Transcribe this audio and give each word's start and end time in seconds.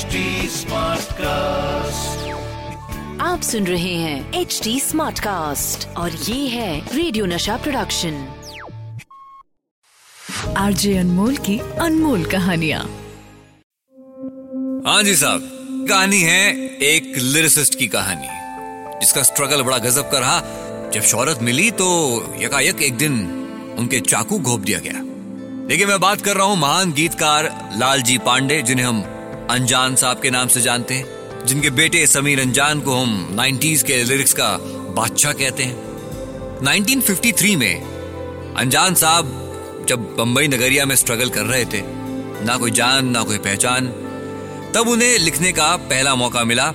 HD 0.00 0.20
cast 1.12 2.28
आप 3.22 3.40
सुन 3.42 3.66
रहे 3.66 3.94
हैं 3.94 4.40
एच 4.40 4.60
डी 4.64 4.78
स्मार्ट 4.80 5.18
कास्ट 5.18 5.86
और 5.96 6.10
ये 6.10 6.46
है 6.48 6.96
रेडियो 6.96 7.26
नशा 7.26 7.56
प्रोडक्शन 7.56 8.14
आरजे 10.58 10.96
अनमोल 10.98 11.36
की 11.36 11.58
अनमोल 11.58 12.24
कहानिया। 12.24 12.78
हाँ 14.86 15.02
जी 15.02 15.14
साहब 15.16 15.40
कहानी 15.90 16.20
है 16.20 16.48
एक 16.86 17.12
लिरिसिस्ट 17.18 17.78
की 17.78 17.86
कहानी 17.96 18.98
जिसका 19.00 19.22
स्ट्रगल 19.22 19.62
बड़ा 19.62 19.78
गजब 19.78 20.10
का 20.10 20.18
रहा। 20.18 20.40
जब 20.94 21.02
शोहरत 21.02 21.42
मिली 21.42 21.70
तो 21.82 21.88
यकायक 22.42 22.82
एक 22.82 22.96
दिन 22.96 23.22
उनके 23.78 24.00
चाकू 24.00 24.38
घोप 24.38 24.60
दिया 24.60 24.78
गया। 24.78 25.04
देखिए 25.68 25.86
मैं 25.86 26.00
बात 26.00 26.20
कर 26.20 26.36
रहा 26.36 26.46
हूँ 26.46 26.58
महान 26.58 26.92
गीतकार 26.92 27.54
लालजी 27.78 28.18
पांडे 28.26 28.62
जिन्हें 28.62 28.86
हम 28.86 29.04
अनजान 29.50 29.94
साहब 29.96 30.20
के 30.20 30.30
नाम 30.30 30.48
से 30.48 30.60
जानते 30.60 30.94
हैं, 30.94 31.46
जिनके 31.46 31.70
बेटे 31.70 32.06
समीर 32.06 32.40
अनजान 32.40 32.80
को 32.80 32.94
हम 32.94 33.36
90s 33.40 33.82
के 33.82 34.02
लिरिक्स 34.04 34.32
का 34.32 34.48
बादशाह 34.96 35.32
कहते 35.32 35.62
हैं। 35.62 36.58
1953 36.60 37.56
में 37.56 38.54
अनजान 38.56 38.94
साहब 38.94 39.86
जब 39.88 40.14
बंबई 40.18 40.48
नगरिया 40.48 40.84
में 40.84 40.94
स्ट्रगल 40.96 41.28
कर 41.28 41.44
रहे 41.44 41.64
थे, 41.64 41.82
ना 42.44 42.56
कोई 42.56 42.70
जान, 42.70 43.06
ना 43.06 43.22
कोई 43.22 43.38
पहचान, 43.38 43.86
तब 44.74 44.88
उन्हें 44.88 45.18
लिखने 45.18 45.52
का 45.52 45.76
पहला 45.76 46.14
मौका 46.14 46.44
मिला 46.44 46.70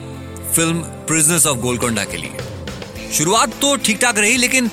फ़िल्म 0.55 0.81
प्रिजनर्स 1.07 1.47
ऑफ़ 1.47 1.57
गोलकोंडा 1.57 2.03
के 2.03 2.17
लिए। 2.17 3.11
शुरुआत 3.13 3.53
तो 3.61 3.75
ठीक 3.75 4.01
ठाक 4.01 4.17
रही, 4.17 4.37
लेकिन 4.37 4.69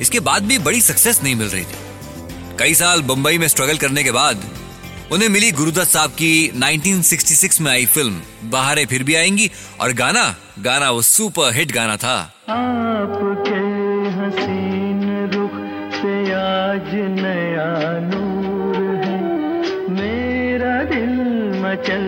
इसके 0.00 0.20
बाद 0.20 0.42
भी 0.42 0.58
बड़ी 0.58 0.80
सक्सेस 0.80 1.22
नहीं 1.22 1.34
मिल 1.34 1.48
रही 1.48 1.64
थी। 1.64 2.56
कई 2.58 2.74
साल 2.74 3.02
बंबई 3.02 3.38
में 3.38 3.48
स्ट्रगल 3.48 3.76
करने 3.76 4.04
के 4.04 4.12
बाद 4.12 4.44
उन्हें 5.12 5.28
मिली 5.28 5.50
गुरुदत्त 5.52 5.90
साहब 5.90 6.10
की 6.10 6.30
1966 6.50 7.60
में 7.60 7.70
आई 7.72 7.84
फ़िल्म 7.86 8.50
बाहर 8.50 8.84
फिर 8.84 9.02
भी 9.02 9.14
आएँगी 9.14 9.50
और 9.80 9.92
गाना 9.92 10.24
गाना 10.58 10.90
वो 10.90 11.02
सुपर 11.02 11.52
हिट 11.54 11.72
गाना 11.72 11.96
था। 11.96 12.14
आपके 12.50 13.60
हसीन 14.16 15.30
रुख 15.34 15.54
से 15.94 16.14
आज 16.32 16.90
नया 17.20 17.68
नूर 18.06 18.80
है। 19.04 19.20
मेरा 19.90 20.74
दिल 20.84 21.14
मचल 21.60 22.04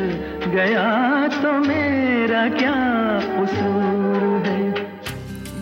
गया 0.50 0.88
तो 1.36 1.52
मेरा 1.58 2.42
क्या 2.58 2.74
कसूर 3.36 4.48
है? 4.48 4.60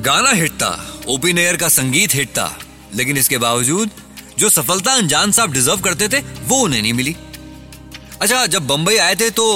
गाना 0.02 0.30
हिट 0.30 0.52
था 0.52 0.72
ओपी 1.08 1.32
नेयर 1.32 1.56
का 1.56 1.68
संगीत 1.68 2.14
हिट 2.14 2.28
था 2.28 2.50
लेकिन 2.94 3.16
इसके 3.16 3.38
बावजूद 3.38 3.90
जो 4.38 4.48
सफलता 4.48 4.92
अनजान 4.92 5.30
साहब 5.32 5.52
डिजर्व 5.52 5.80
करते 5.80 6.08
थे 6.08 6.18
वो 6.48 6.56
उन्हें 6.56 6.82
नहीं 6.82 6.92
मिली। 6.92 7.16
अच्छा 8.22 8.44
जब 8.46 8.66
बम्बई 8.66 8.96
आए 8.96 9.14
थे 9.14 9.30
तो 9.30 9.46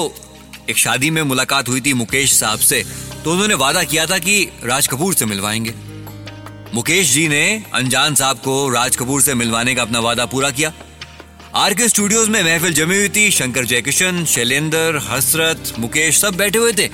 एक 0.71 0.79
शादी 0.79 1.11
में 1.11 1.23
मुलाकात 1.23 1.69
हुई 1.69 1.81
थी 1.81 1.93
मुकेश 1.93 2.33
साहब 2.33 2.59
से 2.59 2.83
तो 3.25 3.33
उन्होंने 3.33 3.55
वादा 3.55 3.83
किया 3.83 4.07
था 4.07 4.19
कि 4.19 4.43
राज 4.65 4.87
कपूर 4.87 5.15
से 5.15 5.27
मिलवाएँगे। 5.27 5.75
मुकेश 6.75 7.13
जी 7.13 7.27
ने 7.29 7.63
अनजान 7.75 8.15
साहब 8.15 8.37
को 8.37 8.69
राज 8.69 8.97
कपूर 8.97 9.23
से 9.23 9.35
मिलवाने 9.35 9.75
का 9.75 9.83
अपना 9.83 10.01
वादा 10.01 10.27
पूरा 10.27 10.51
किया। 10.51 10.73
आर 11.55 11.75
के 11.75 11.89
स्टूडियोज 11.89 12.29
में 12.29 12.43
महफिल 12.43 12.75
जमी 12.75 12.97
हुई 12.97 13.09
थी, 13.09 13.31
शंकर 13.31 13.65
जयकिशन, 13.65 14.25
शैलेंद्र, 14.25 15.01
हसरत, 15.09 15.73
मुकेश 15.79 16.19
सब 16.19 16.37
बैठे 16.37 16.59
हुए 16.59 16.73
थे। 16.73 16.89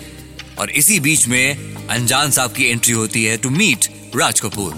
और 0.59 0.71
इसी 0.71 1.01
बीच 1.01 1.27
में 1.29 1.87
अनजान 1.89 2.31
साहब 2.31 2.53
की 2.53 2.65
एंट्री 2.65 2.93
होती 2.93 3.25
है 3.25 3.37
टू 3.37 3.51
मीट 3.51 3.89
राज 4.17 4.41
कपूर। 4.41 4.73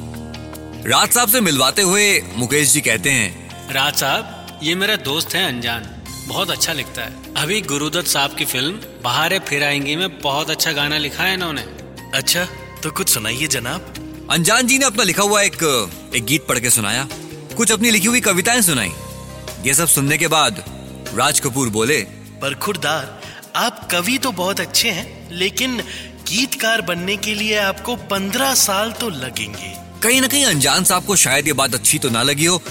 राज 0.86 1.08
साहब 1.08 1.28
से 1.28 1.40
मिलवाते 1.40 1.82
हुए 1.82 2.22
मुकेश 2.36 2.72
जी 2.72 2.80
कहते 2.80 3.10
हैं, 3.10 3.30
राज 3.72 3.94
साहब, 3.94 4.58
ये 4.62 4.74
मेरा 4.74 4.96
दोस्त 4.96 5.34
है 5.34 5.46
अनजान। 5.48 5.94
बहुत 6.28 6.50
अच्छा 6.50 6.72
लिखता 6.72 7.02
है। 7.02 7.34
अभी 7.36 7.60
गुरुदत्त 7.60 8.08
साहब 8.08 8.34
की 8.34 8.44
फ़िल्म 8.44 8.80
बहारे 9.04 9.38
फिर 9.38 9.64
आएँगी 9.64 9.96
में 9.96 10.20
बहुत 10.20 10.50
अच्छा 10.50 10.72
गाना 10.72 10.98
लिखा 10.98 11.24
है 11.24 11.34
इन्होंने। 11.34 11.62
अच्छा 12.14 12.44
तो 12.82 12.90
कुछ 12.90 13.08
सुनाइए 13.08 13.46
जनाब। 13.46 13.94
अनजान 14.30 14.66
जी 14.66 14.78
ने 14.78 14.84
अपना 14.84 15.02
लिखा 15.02 15.22
हुआ 15.22 15.42
एक 15.42 15.62
एक 16.14 16.24
गीत 16.24 16.46
पढ़ 16.48 16.58
के 16.58 16.70
सुनाया। 16.70 17.08
कुछ 17.56 17.72
अपनी 17.72 17.90
लिखी 17.90 18.06
हुई 18.06 18.20
कविताएँ 18.20 18.62
सुनाई। 18.62 18.92
ये 19.66 19.74
सब 19.74 19.88
सुनने 19.88 20.18
के 20.18 20.28
बाद 20.28 20.62
राज 21.14 21.40
कपूर 21.40 21.68
बोले 21.68 22.00
पर 22.42 22.54
खुरदार 22.54 23.20
आप 23.56 23.88
कवि 23.90 24.18
तो 24.18 24.32
बहुत 24.32 24.60
अच्छे 24.60 24.90
हैं 24.90 25.06
लेकिन 25.32 25.76
गीतकार 26.28 26.80
बनने 26.82 27.16
के 27.16 27.34
लिए 27.34 27.56
आपको 27.58 27.96
पंद्रह 28.10 28.54
साल 28.54 28.92
तो 28.92 29.08
लगेंगे। 29.10 29.72
कहीं 30.02 30.20
ना 30.20 30.26
कहीं 30.26 30.44
अनजान 30.44 30.84
साहब 30.84 31.04
को 31.04 31.16
शायद 31.16 31.46
ये 31.46 31.52
बात 31.52 31.74
अच्छी 31.74 31.98
तो 31.98 32.08
ना 32.08 32.22
लगी 32.22 32.44
हो 32.44 32.62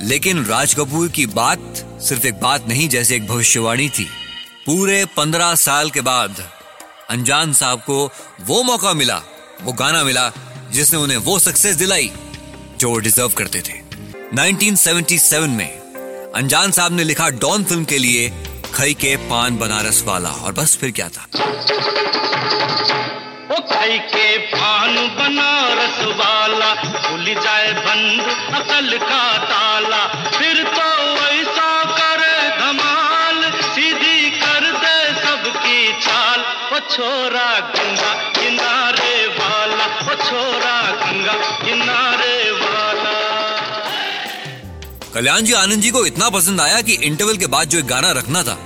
लेकिन 0.00 0.44
राज 0.44 0.74
कपूर 0.74 1.08
की 1.08 1.26
बात 1.26 1.74
सिर्फ़ 2.02 2.26
एक 2.26 2.40
बात 2.40 2.68
नहीं, 2.68 2.88
जैसे 2.88 3.16
एक 3.16 3.26
भविष्यवाणी 3.26 3.88
थी। 3.88 4.08
पूरे 4.66 5.04
पंद्रह 5.04 5.54
साल 5.54 5.90
के 5.90 6.00
बाद 6.00 6.50
अनजान 7.10 7.52
साहब 7.52 7.78
को 7.78 8.10
वो 8.40 8.62
मौका 8.62 8.92
मिला, 8.92 9.22
वो 9.62 9.72
गाना 9.72 10.04
मिला, 10.04 10.30
जिसने 10.72 10.98
उन्हें 10.98 11.18
वो 11.18 11.38
सक्सेस 11.38 11.76
दिलाई 11.76 12.10
जो 12.78 12.90
वो 12.90 12.98
डिजर्व 12.98 13.28
करते 13.28 13.60
थे। 13.60 13.80
1977 14.34 15.48
में 15.48 15.70
अनजान 16.34 16.70
साहब 16.70 16.92
ने 16.92 17.04
लिखा 17.04 17.28
डॉन 17.28 17.64
फ़िल्म 17.64 17.84
के 17.84 17.98
लिए 17.98 18.32
खई 18.74 18.94
के 18.94 19.16
पान 19.16 19.56
बनारस 19.56 20.02
वाला, 20.06 20.30
और 20.30 20.52
बस 20.52 20.76
फिर 20.76 20.90
क्या 20.90 21.08
था? 21.08 21.26
खाई 23.54 23.98
के 23.98 24.38
पान 24.38 24.94
बनारस 24.96 26.16
वाला, 26.16 26.74
खुल 26.74 27.24
जाए 27.24 27.72
बंद 27.72 28.20
अकल 28.54 28.98
का 28.98 29.38
ताला। 29.38 30.30
फिर 30.38 30.62
तो 30.62 31.16
ऐसा 31.26 31.84
करे 31.84 32.58
धमाल, 32.58 33.50
सीधी 33.50 34.30
कर 34.30 34.72
दे 34.72 35.20
सबकी 35.20 35.92
चाल। 35.92 36.40
ओ 36.76 36.78
छोरा 36.78 37.58
गंगा, 37.58 38.14
किनारे 38.14 39.26
वाला। 39.26 39.84
ओ 39.84 40.14
छोरा 40.14 40.80
गंगा, 40.82 41.32
किनारे 41.32 42.50
वाला। 42.50 43.12
कल्याण 45.14 45.40
जी 45.40 45.52
आनंद 45.52 45.80
जी 45.80 45.90
को 45.90 46.06
इतना 46.06 46.30
पसंद 46.30 46.60
आया 46.60 46.80
कि 46.80 46.92
इंटरवल 46.92 47.36
के 47.36 47.46
बाद 47.46 47.68
जो 47.68 47.78
एक 47.78 47.86
गाना 47.86 48.12
रखना 48.12 48.42
था, 48.42 48.58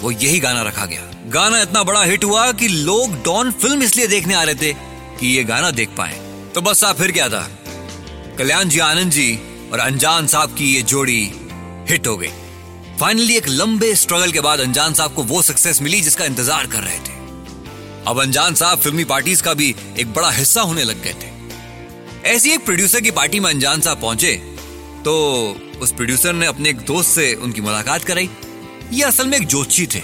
वो 0.00 0.10
यही 0.10 0.40
गाना 0.40 0.62
रखा 0.62 0.84
गया। 0.84 1.13
गाना 1.24 1.60
इतना 1.62 1.82
बड़ा 1.82 2.02
हिट 2.02 2.24
हुआ 2.24 2.50
कि 2.52 2.66
लोग 2.68 3.12
डॉन 3.24 3.50
फ़िल्म 3.52 3.82
इसलिए 3.82 4.06
देखने 4.06 4.34
आ 4.34 4.42
रहे 4.42 4.54
थे 4.54 4.72
कि 5.20 5.26
ये 5.26 5.44
गाना 5.44 5.70
देख 5.70 5.88
पाए। 5.88 6.18
तो 6.54 6.60
बस 6.60 6.82
आप 6.84 6.96
फिर 6.96 7.12
क्या 7.12 7.28
था? 7.28 7.48
कल्याण 8.38 8.68
जी, 8.68 8.78
आनंद 8.78 9.12
जी 9.12 9.38
और 9.72 9.78
अनजान 9.78 10.26
साहब 10.26 10.54
की 10.54 10.74
ये 10.74 10.82
जोड़ी 10.82 11.22
हिट 11.90 12.06
हो 12.06 12.16
गई। 12.16 12.30
फाइनली 13.00 13.36
एक 13.36 13.48
लंबे 13.48 13.94
स्ट्रगल 13.94 14.32
के 14.32 14.40
बाद 14.40 14.60
अनजान 14.60 14.94
साहब 14.94 15.14
को 15.14 15.22
वो 15.24 15.42
सक्सेस 15.42 15.80
मिली 15.82 16.00
जिसका 16.00 16.24
इंतज़ार 16.24 16.66
कर 16.66 16.82
रहे 16.82 16.98
थे। 16.98 17.12
अब 18.06 18.20
अनजान 18.22 18.54
साहब 18.54 18.78
फिल्मी 18.78 19.04
पार्टीज़ 19.04 19.42
का 19.42 19.54
भी 19.54 19.74
एक 19.98 20.12
बड़ा 20.14 20.30
हिस्सा 20.30 20.62
होने 20.62 20.84
लग 20.84 21.02
गए 21.02 21.14
थे। 21.14 22.28
ऐसी 22.28 22.50
एक 22.50 22.64
प्रोड्यूसर 22.64 23.00
की 23.00 23.10
पार्टी 23.12 23.40
में 23.40 23.50
अनजान 23.50 23.80
साहब 23.80 24.00
पहुँचे 24.00 24.34
तो 25.04 25.14
उस 25.82 25.92
प्रोड्यूसर 25.92 26.32
ने 26.32 26.46
अपने 26.46 26.70
एक 26.70 26.80
दोस्त 26.82 27.10
से 27.10 27.32
उनकी 27.36 27.60
मुलाकात 27.60 28.04
कराई। 28.04 28.28
ये 28.92 29.02
असल 29.04 29.26
में 29.26 29.36
एक 29.38 29.46
जोशी 29.46 29.86
थे। 29.86 30.02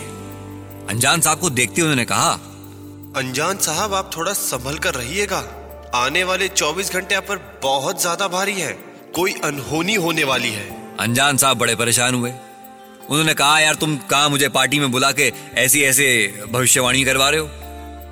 अनजान 0.91 1.21
साहब 1.21 1.41
को 1.41 1.49
देखते 1.51 1.81
हुए 1.81 1.91
उन्होंने 1.91 2.05
कहा 2.05 2.31
अनजान 3.17 3.59
साहब 3.59 3.95
आप 3.95 4.11
थोड़ा 4.17 4.33
संभल 4.33 4.79
कर 4.79 4.95
रहिएगा। 4.95 5.39
आने 5.95 6.25
वाले 6.25 6.49
24 6.49 6.93
घंटे 6.93 7.15
आप 7.15 7.25
पर 7.29 7.39
बहुत 7.63 8.01
ज़्यादा 8.01 8.29
भारी 8.29 8.53
है। 8.53 8.73
कोई 9.15 9.33
अनहोनी 9.45 9.95
होने 9.95 10.25
वाली 10.25 10.51
है। 10.51 10.97
अनजान 11.01 11.37
साहब 11.37 11.59
बड़े 11.59 11.75
परेशान 11.75 12.15
हुए। 12.15 12.31
उन्होंने 13.11 13.35
कहा 13.35 13.59
यार 13.61 13.75
तुम 13.75 13.97
कहा 14.11 14.29
मुझे 14.29 14.49
पार्टी 14.49 14.79
में 14.79 14.91
बुला 14.93 15.13
के 15.13 15.33
ऐसी 15.57 15.83
ऐसे 15.83 16.11
भविष्यवाणी 16.53 17.05
करवा 17.05 17.29
रहे 17.31 17.41
हो? 17.41 17.47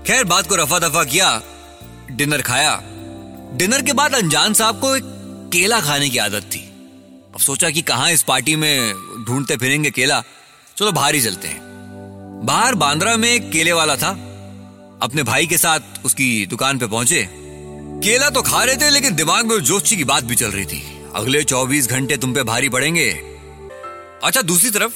खैर 0.06 0.24
बात 0.24 0.48
को 0.48 0.56
रफा 0.56 0.78
दफ़ा 0.78 1.04
किया 1.04 1.42
डिनर 2.12 2.42
खाया। 2.42 2.80
डिनर 3.54 3.82
के 3.82 3.92
बाद 3.92 4.14
अनजान 4.14 4.54
साहब 4.54 4.80
को 4.80 4.96
एक 4.96 5.04
केला 5.52 5.80
खाने 5.80 6.08
की 6.08 6.18
आदत 6.20 6.50
थी। 6.54 6.66
अब 7.34 7.40
सोचा 7.42 7.70
कि 7.70 7.82
कहा 7.84 8.08
इस 8.08 8.22
पार्टी 8.22 8.56
में 8.56 9.24
ढूंढते 9.26 9.56
फिरेंगे 9.56 9.90
केला। 9.90 10.22
चलो 10.76 10.92
बाहर 10.92 11.14
ही 11.14 11.20
चलते 11.20 11.48
हैं। 11.48 11.66
बाहर 12.48 12.74
बांद्रा 12.74 13.16
में 13.16 13.50
केले 13.50 13.72
वाला 13.72 13.96
था। 13.96 14.08
अपने 15.02 15.22
भाई 15.22 15.46
के 15.46 15.58
साथ 15.58 15.80
उसकी 16.04 16.46
दुकान 16.46 16.78
पे 16.78 16.86
पहुँचे। 16.86 17.28
केला 18.04 18.30
तो 18.30 18.42
खा 18.42 18.64
रहे 18.64 18.76
थे, 18.76 18.90
लेकिन 18.90 19.14
दिमाग 19.14 19.46
में 19.46 19.58
जोशी 19.58 19.96
की 19.96 20.04
बात 20.04 20.24
भी 20.24 20.34
चल 20.34 20.46
रही 20.46 20.64
थी। 20.64 21.02
अगले 21.14 21.42
24 21.44 21.88
घंटे 21.88 22.16
तुम 22.16 22.34
पे 22.34 22.42
भारी 22.42 22.68
पड़ेंगे। 22.68 23.10
अच्छा 24.24 24.42
दूसरी 24.42 24.70
तरफ़, 24.70 24.92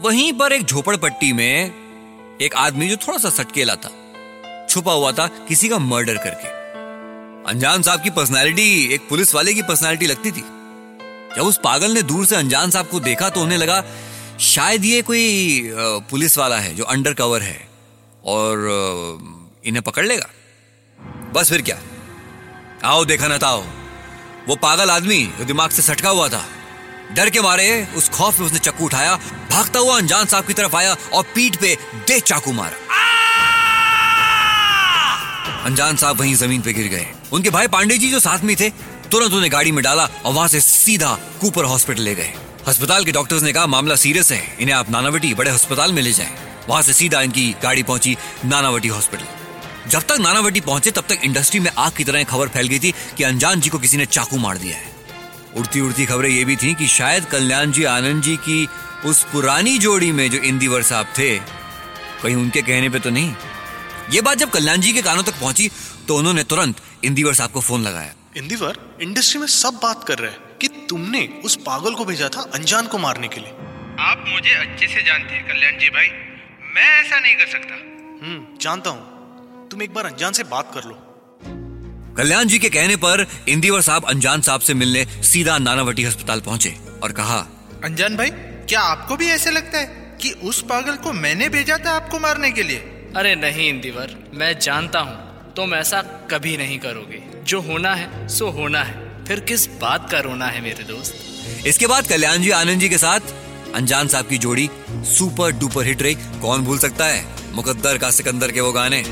वहीं 0.00 0.32
पर 0.32 0.52
एक 0.52 0.64
झोपड़पट्टी 0.64 1.32
में 1.32 1.70
एक 2.40 2.54
आदमी 2.54 2.88
जो 2.88 2.96
थोड़ा 2.96 3.18
सा 3.18 3.30
सटकेला 3.30 3.74
था, 3.74 3.90
छुपा 4.70 4.92
हुआ 4.92 5.12
था, 5.12 5.26
किसी 5.26 5.68
का 5.68 5.78
मर्डर 5.78 6.18
करके। 6.18 6.48
अनजान 7.50 7.82
साहब 7.82 8.02
की 8.02 8.10
पर्सनालिटी, 8.10 8.94
एक 8.94 9.08
पुलिस 9.08 9.34
वाले 9.34 9.54
की 9.54 9.62
पर्सनालिटी 9.62 10.06
लगती 10.06 10.30
थी। 10.30 10.44
जब 11.36 11.42
उस 11.42 11.60
पागल 11.64 11.90
ने 11.90 12.02
दूर 12.02 12.26
से 12.26 12.36
अनजान 12.36 12.70
साहब 12.70 12.86
को 12.86 13.00
देखा 13.00 13.28
तो 13.30 13.40
उन्हें 13.40 13.58
लगा 13.58 13.84
शायद 14.42 14.84
ये 14.84 15.02
कोई 15.02 15.70
पुलिस 16.10 16.36
वाला 16.38 16.56
है 16.58 16.74
जो 16.74 16.84
अंडर 16.84 17.14
कवर 17.14 17.42
है 17.42 17.68
और 18.24 18.58
इन्हें 19.66 19.82
पकड़ 19.82 20.04
लेगा। 20.06 20.26
बस 21.34 21.48
फिर 21.48 21.62
क्या? 21.62 21.78
आओ 22.84 23.04
देखा 23.04 23.28
ना 23.28 23.38
ताओ। 23.38 23.62
वो 24.48 24.56
पागल 24.56 24.90
आदमी 24.90 25.18
जो 25.38 25.44
दिमाग 25.44 25.70
से 25.70 25.82
सटका 25.82 26.10
हुआ 26.10 26.28
था, 26.28 26.44
डर 27.12 27.30
के 27.30 27.40
मारे 27.40 27.86
उस 27.96 28.08
खौफ 28.08 28.38
में 28.38 28.46
उसने 28.46 28.58
चक्कू 28.58 28.84
उठाया, 28.84 29.14
भागता 29.50 29.78
हुआ 29.78 29.96
अनजान 29.98 30.26
साहब 30.26 30.46
की 30.46 30.52
तरफ़ 30.52 30.76
आया 30.76 30.96
और 31.12 31.22
पीठ 31.34 31.56
पे 31.56 31.76
दे 32.06 32.20
चाकू 32.20 32.52
मारा। 32.52 32.76
अनजान 35.64 35.96
साहब 35.96 36.20
वहीं 36.20 36.34
ज़मीन 36.34 36.62
पे 36.62 36.72
गिर 36.72 36.88
गए। 36.88 37.06
उनके 37.32 37.50
भाई 37.50 37.66
पांडे 37.68 37.98
जी 37.98 38.10
जो 38.10 38.20
साथ 38.20 38.44
में 38.44 38.56
थे, 38.60 38.70
तुरंत 39.10 39.32
उन्हें 39.32 39.52
गाड़ी 39.52 39.72
में 39.72 39.84
डाला 39.84 40.04
और 40.24 40.32
वहाँ 40.32 40.48
से 40.48 40.60
सीधा 40.60 41.18
कूपर 41.40 41.64
हॉस्पिटल 41.64 42.02
ले 42.02 42.14
गए। 42.14 42.32
अस्पताल 42.66 43.04
के 43.04 43.12
डॉक्टर्स 43.12 43.42
ने 43.42 43.52
कहा, 43.52 43.66
मामला 43.66 43.94
सीरियस 43.96 44.30
है, 44.32 44.56
इन्हें 44.60 44.74
आप 44.74 44.90
नानावटी, 44.90 45.32
बड़े 45.34 45.50
अस्पताल 45.50 45.92
में 45.92 46.02
ले 46.02 46.12
जाएँ। 46.12 46.30
वहाँ 46.68 46.82
से 46.82 46.92
सीधा 46.92 47.22
इनकी 47.22 47.50
गाड़ी 47.62 47.82
पहुँची 47.82 48.16
नानावटी 48.44 48.88
हॉस्पिटल। 48.88 49.90
जब 49.90 50.02
तक 50.02 50.20
नानावटी 50.20 50.60
पहुँचे, 50.60 50.90
तब 50.90 51.04
तक 51.08 51.24
इंडस्ट्री 51.24 51.60
में 51.60 51.70
आग 51.78 51.92
की 51.92 52.04
तरह 52.04 52.24
खबर 52.24 52.48
फैल 52.48 52.68
गई 52.68 52.78
थी 52.78 52.92
कि 53.16 53.24
अनजान 53.24 53.60
जी 53.60 53.70
को 53.70 53.78
किसी 53.78 53.96
ने 53.96 54.06
चाकू 54.06 54.38
मार 54.38 54.58
दिया 54.58 54.76
है। 54.76 54.90
उड़ती 55.56 55.80
उड़ती 55.80 56.06
खबरें 56.06 56.30
ये 56.30 56.44
भी 56.44 56.56
थी 56.56 56.74
कि 56.74 56.86
शायद 56.88 57.24
कल्याण 57.24 57.72
जी, 57.72 57.84
आनंद 57.84 58.22
जी 58.22 58.36
की 58.38 58.68
उस 59.04 59.22
पुरानी 59.32 59.78
जोड़ी 59.78 60.12
में 60.12 60.30
जो 60.30 60.38
इंदिवर 60.38 60.82
साहब 60.82 61.06
थे, 61.18 61.38
कहीं 61.38 62.36
उनके 62.36 62.62
कहने 62.62 62.88
पे 62.88 62.98
तो 62.98 63.10
नहीं। 63.10 63.34
ये 64.12 64.20
बात 64.20 64.38
जब 64.38 64.50
कल्याण 64.50 64.80
जी 64.80 64.92
के 64.92 65.02
कानों 65.02 65.22
तक 65.22 65.40
पहुँची 65.40 65.70
तो 66.08 66.16
उन्होंने 66.16 66.42
तुरंत 66.44 66.76
इंदिवर 67.04 67.34
साहब 67.34 67.50
को 67.50 67.60
फ़ोन 67.60 67.82
लगाया। 67.82 68.14
इंदिवर 68.36 68.76
इंडस्ट्री 69.02 69.40
में 69.40 69.46
सब 69.46 69.78
बात 69.82 70.04
कर 70.04 70.18
रहे 70.18 70.30
हैं 70.30 70.56
कि 70.60 70.68
तुमने 70.88 71.26
उस 71.44 71.56
पागल 71.56 71.94
को 71.94 72.04
भेजा 72.04 72.28
था 72.28 72.40
अनजान 72.54 72.86
को 72.86 72.98
मारने 72.98 73.28
के 73.28 73.40
लिए। 73.40 73.50
आप 74.00 74.24
मुझे 74.28 74.54
अच्छे 74.56 74.86
से 74.86 75.02
जानते 75.02 75.34
हैं 75.34 75.46
कल्याण 75.48 75.78
जी 75.78 75.88
भाई। 75.88 76.06
मैं 76.74 76.86
ऐसा 77.00 77.18
नहीं 77.20 77.34
कर 77.34 77.46
सकता। 77.46 77.74
हम्म 78.24 78.58
जानता 78.60 78.90
हूँ। 78.90 79.68
तुम 79.68 79.82
एक 79.82 79.92
बार 79.94 80.06
अनजान 80.06 80.32
से 80.32 80.44
बात 80.44 80.70
कर 80.74 80.84
लो। 80.84 80.94
कल्याण 82.16 82.44
जी 82.44 82.58
के 82.58 82.68
कहने 82.68 82.96
पर 82.96 83.26
इंदिवर 83.48 83.80
साहब 83.80 84.04
अनजान 84.04 84.40
साहब 84.40 84.60
से 84.60 84.74
मिलने 84.74 85.04
सीधा 85.22 85.58
नानावटी 85.58 86.04
अस्पताल 86.04 86.40
पहुँचे 86.40 86.76
और 87.02 87.12
कहा 87.12 87.38
अनजान 87.84 88.16
भाई 88.16 88.30
क्या 88.30 88.80
आपको 88.80 89.16
भी 89.16 89.28
ऐसे 89.28 89.50
लगता 89.50 89.78
है 89.78 90.16
कि 90.22 90.30
उस 90.42 90.62
पागल 90.62 90.96
को 90.96 91.12
मैंने 91.12 91.48
भेजा 91.48 91.78
था 91.86 91.90
आपको 91.90 92.18
मारने 92.18 92.50
के 92.52 92.62
लिए? 92.62 92.78
अरे 93.16 93.34
नहीं 93.34 93.68
इंदिवर 93.68 94.16
मैं 94.34 94.58
जानता 94.58 95.00
हूँ 95.00 95.54
तुम 95.54 95.74
ऐसा 95.74 96.02
कभी 96.30 96.56
नहीं 96.56 96.78
करोगे। 96.78 97.31
जो 97.44 97.60
होना 97.60 97.94
है 97.94 98.28
सो 98.28 98.50
होना 98.50 98.82
है। 98.82 99.24
फिर 99.24 99.40
किस 99.40 99.66
बात 99.80 100.10
का 100.10 100.20
रोना 100.20 100.46
है 100.46 100.60
मेरे 100.60 100.84
दोस्त? 100.84 101.14
इसके 101.66 101.86
बाद 101.86 102.06
कल्याण 102.06 102.42
जी 102.42 102.50
आनंद 102.50 102.80
जी 102.80 102.88
के 102.88 102.98
साथ 102.98 103.34
अनजान 103.74 104.08
साहब 104.08 104.26
की 104.26 104.38
जोड़ी 104.38 104.68
सुपर 104.90 105.52
डुपर 105.52 105.86
हिट 105.86 106.02
रही। 106.02 106.14
कौन 106.14 106.64
भूल 106.64 106.78
सकता 106.78 107.06
है? 107.06 107.24
मुकद्दर 107.54 107.98
का 107.98 108.10
सिकंदर 108.10 108.52
के 108.52 108.60
वो 108.60 108.72
गाने। 108.72 109.04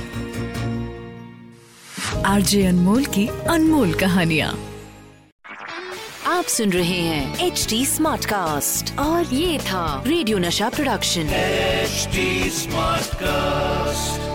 आरजे 2.26 2.64
अनमोल 2.66 3.04
की 3.04 3.26
अनमोल 3.48 3.94
कहानियाँ। 3.94 4.58
आप 6.26 6.44
सुन 6.44 6.72
रहे 6.72 7.00
हैं 7.00 7.46
एच 7.46 7.66
डी 7.68 7.84
स्मार्ट 7.86 8.24
कास्ट 8.24 8.98
और 8.98 9.34
ये 9.34 9.58
था 9.58 10.02
रेडियो 10.06 10.38
नशा 10.38 10.68
प्रोडक्शन। 10.68 11.30
H 11.34 12.08
smart 12.54 13.14
cast 13.14 14.29